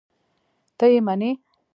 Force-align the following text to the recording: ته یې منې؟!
ته 0.77 0.85
یې 0.91 0.99
منې؟! 1.07 1.31